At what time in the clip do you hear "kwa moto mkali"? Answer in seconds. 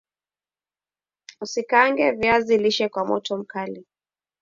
2.89-3.85